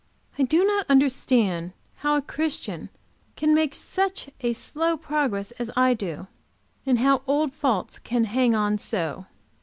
[0.39, 2.89] I do not understand how a Christian
[3.35, 6.25] can make such slow progress as I do,
[6.87, 9.27] and how old faults can hang on so.